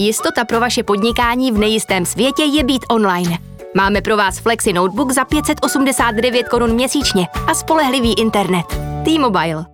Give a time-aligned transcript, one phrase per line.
[0.00, 3.38] Jistota pro vaše podnikání v nejistém světě je být online.
[3.76, 8.66] Máme pro vás Flexi Notebook za 589 korun měsíčně a spolehlivý internet.
[9.04, 9.66] T-Mobile.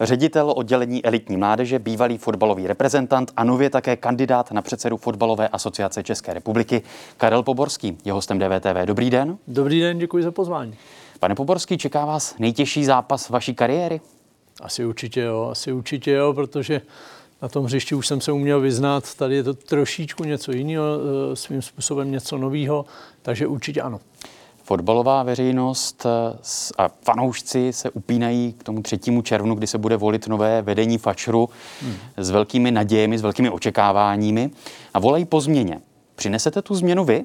[0.00, 6.02] Ředitel oddělení elitní mládeže, bývalý fotbalový reprezentant a nově také kandidát na předsedu Fotbalové asociace
[6.02, 6.82] České republiky
[7.16, 8.84] Karel Poborský je hostem DVTV.
[8.84, 9.38] Dobrý den.
[9.48, 10.74] Dobrý den, děkuji za pozvání.
[11.20, 14.00] Pane Poborský, čeká vás nejtěžší zápas vaší kariéry?
[14.60, 16.80] Asi určitě jo, asi určitě jo, protože
[17.42, 20.84] na tom hřišti už jsem se uměl vyznat, tady je to trošičku něco jiného,
[21.32, 22.84] eh, svým způsobem něco nového,
[23.22, 24.00] takže určitě ano.
[24.64, 26.38] Fotbalová veřejnost eh,
[26.78, 31.48] a fanoušci se upínají k tomu třetímu červnu, kdy se bude volit nové vedení Fačru
[31.82, 31.94] hmm.
[32.16, 34.50] s velkými nadějemi, s velkými očekáváními
[34.94, 35.80] a volají po změně.
[36.14, 37.24] Přinesete tu změnu vy?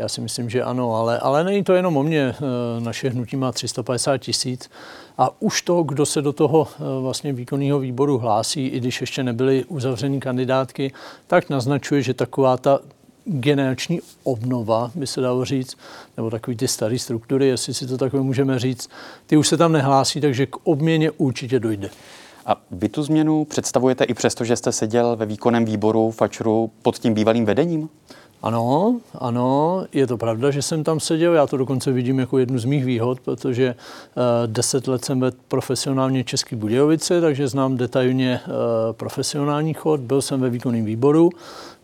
[0.00, 2.20] Já si myslím, že ano, ale, ale není to jenom o mě.
[2.20, 4.70] Eh, naše hnutí má 350 tisíc
[5.18, 9.22] a už to, kdo se do toho eh, vlastně výkonného výboru hlásí, i když ještě
[9.22, 10.92] nebyly uzavřeny kandidátky,
[11.26, 12.78] tak naznačuje, že taková ta
[13.24, 15.76] generační obnova, by se dalo říct,
[16.16, 18.90] nebo takový ty staré struktury, jestli si to takhle můžeme říct,
[19.26, 21.90] ty už se tam nehlásí, takže k obměně určitě dojde.
[22.46, 26.98] A vy tu změnu představujete i přesto, že jste seděl ve výkonném výboru Fačru pod
[26.98, 27.88] tím bývalým vedením?
[28.42, 31.34] Ano, ano, je to pravda, že jsem tam seděl.
[31.34, 35.36] Já to dokonce vidím jako jednu z mých výhod, protože uh, deset let jsem vedl
[35.48, 38.52] profesionálně Český Budějovice, takže znám detailně uh,
[38.92, 40.00] profesionální chod.
[40.00, 41.30] Byl jsem ve výkonném výboru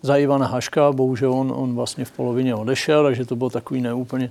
[0.02, 4.30] za Ivana Haška, bohužel on, on vlastně v polovině odešel, takže to bylo takový neúplně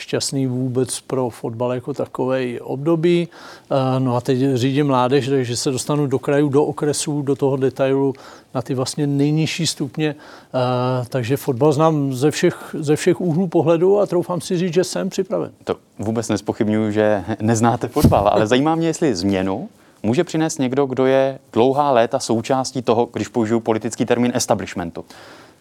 [0.00, 3.28] šťastný vůbec pro fotbal jako takový období.
[3.70, 7.56] Eh, no a teď řídím mládež, takže se dostanu do krajů, do okresů, do toho
[7.56, 8.14] detailu
[8.54, 10.14] na ty vlastně nejnižší stupně.
[10.14, 14.84] Eh, takže fotbal znám ze všech, ze všech úhlů pohledu a troufám si říct, že
[14.84, 15.50] jsem připraven.
[15.64, 19.68] To vůbec nespochybnuju, že neznáte fotbal, ale zajímá mě, jestli změnu
[20.02, 25.04] může přinést někdo, kdo je dlouhá léta součástí toho, když použiju politický termín establishmentu.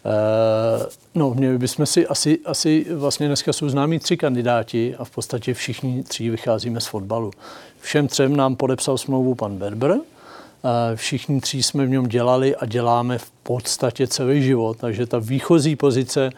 [0.05, 5.09] Uh, no, měli bychom si asi, asi vlastně dneska jsou známí tři kandidáti a v
[5.09, 7.31] podstatě všichni tři vycházíme z fotbalu.
[7.79, 9.99] Všem třem nám podepsal smlouvu pan Berber, uh,
[10.95, 15.75] všichni tři jsme v něm dělali a děláme v podstatě celý život, takže ta výchozí
[15.75, 16.29] pozice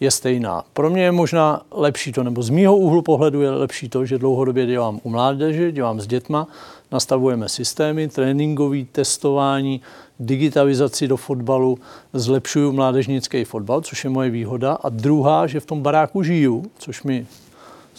[0.00, 0.64] je stejná.
[0.72, 4.18] Pro mě je možná lepší to, nebo z mýho úhlu pohledu je lepší to, že
[4.18, 6.46] dlouhodobě dělám u mládeže, dělám s dětma,
[6.92, 9.80] nastavujeme systémy, tréninkový, testování,
[10.20, 11.78] digitalizaci do fotbalu,
[12.12, 14.72] zlepšuju mládežnický fotbal, což je moje výhoda.
[14.72, 17.26] A druhá, že v tom baráku žiju, což mi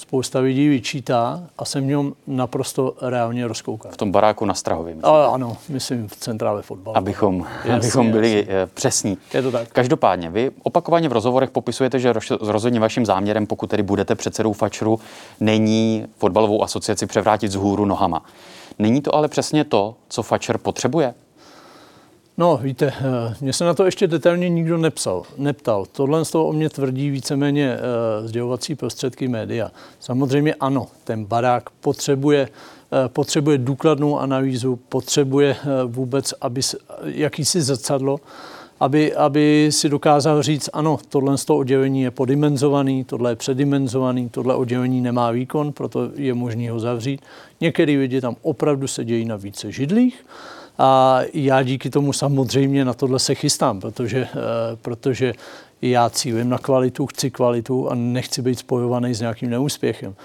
[0.01, 3.91] spousta lidí vyčítá a jsem v něm naprosto reálně rozkoukan.
[3.91, 5.13] V tom baráku na Strahově, myslím.
[5.13, 6.97] A, ano, myslím v centrále fotbalu.
[6.97, 8.53] Abychom, jasně, abychom byli jasně.
[8.53, 9.17] Eh, přesní.
[9.33, 9.67] Je to tak.
[9.67, 14.99] Každopádně, vy opakovaně v rozhovorech popisujete, že rozhodně vaším záměrem, pokud tedy budete předsedou Fačru,
[15.39, 18.25] není fotbalovou asociaci převrátit z hůru nohama.
[18.79, 21.13] Není to ale přesně to, co Fačer potřebuje?
[22.41, 25.85] No, víte, eh, mě se na to ještě detailně nikdo nepsal, neptal.
[25.91, 29.71] Tohle z toho o mě tvrdí víceméně uh, sdělovací prostředky média.
[29.99, 36.61] Samozřejmě ano, ten barák potřebuje, uh, potřebuje důkladnou analýzu, potřebuje vůbec aby,
[37.03, 38.19] jakýsi zrcadlo,
[38.79, 44.29] aby, aby si dokázal říct, ano, tohle z toho oddělení je podimenzovaný, tohle je předimenzovaný,
[44.29, 47.21] tohle oddělení nemá výkon, proto je možný ho zavřít.
[47.61, 50.25] Některý lidi tam opravdu se dějí na více židlích,
[50.77, 54.37] a já díky tomu samozřejmě na tohle se chystám, protože, eh,
[54.81, 55.33] protože
[55.81, 60.15] já cílím na kvalitu, chci kvalitu a nechci být spojovaný s nějakým neúspěchem.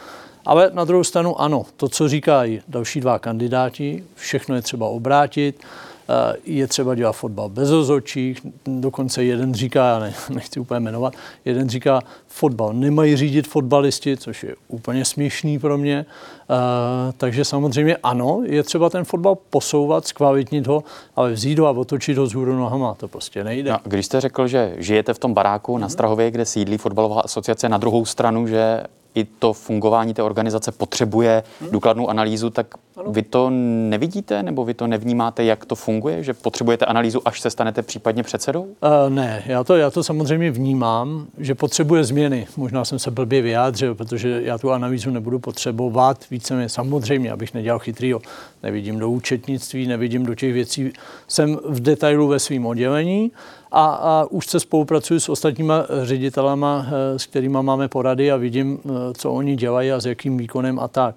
[0.46, 5.64] Ale na druhou stranu ano, to, co říkají další dva kandidáti, všechno je třeba obrátit,
[6.08, 11.14] Eh, je třeba dělat fotbal bez ozočích, dokonce jeden říká, já ne, nechci úplně jmenovat,
[11.44, 16.06] jeden říká, fotbal nemají řídit fotbalisti, což je úplně směšný pro mě.
[16.50, 20.84] Uh, takže samozřejmě ano, je třeba ten fotbal posouvat, zkvalitnit ho,
[21.16, 23.70] ale vzít ho a otočit ho z hůru nohama, to prostě nejde.
[23.70, 27.68] No, když jste řekl, že žijete v tom baráku na Strahově, kde sídlí fotbalová asociace,
[27.68, 28.80] na druhou stranu, že
[29.16, 33.12] i to fungování té organizace potřebuje důkladnou analýzu, tak ano.
[33.12, 33.50] vy to
[33.90, 38.22] nevidíte nebo vy to nevnímáte, jak to funguje, že potřebujete analýzu, až se stanete případně
[38.22, 38.62] předsedou?
[38.62, 38.68] Uh,
[39.08, 42.46] ne, já to, já to samozřejmě vnímám, že potřebuje změny.
[42.56, 47.78] Možná jsem se blbě vyjádřil, protože já tu analýzu nebudu potřebovat více samozřejmě, abych nedělal
[47.78, 48.20] chytrýho.
[48.62, 50.92] Nevidím do účetnictví, nevidím do těch věcí.
[51.28, 53.32] Jsem v detailu ve svém oddělení
[53.72, 58.78] a, a už se spolupracuji s ostatníma ředitelama, eh, s kterými máme porady a vidím,
[58.84, 61.14] eh, co oni dělají a s jakým výkonem a tak.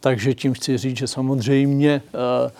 [0.00, 2.50] Takže tím chci říct, že samozřejmě uh,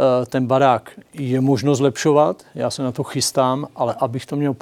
[0.00, 4.54] Eh, ten barák je možno zlepšovat, já se na to chystám, ale abych to měl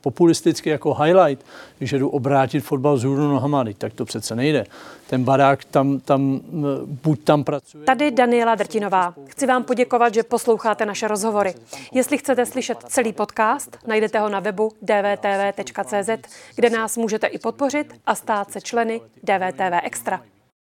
[0.00, 1.46] populisticky jako highlight,
[1.80, 4.66] že jdu obrátit fotbal z hůru nohama, tak to přece nejde.
[5.06, 6.40] Ten barák tam, tam
[7.04, 7.84] buď tam pracuje...
[7.84, 9.14] Tady Daniela Drtinová.
[9.26, 11.54] Chci vám poděkovat, že posloucháte naše rozhovory.
[11.92, 16.10] Jestli chcete slyšet celý podcast, najdete ho na webu dvtv.cz,
[16.54, 20.20] kde nás můžete i podpořit a stát se členy DVTV Extra.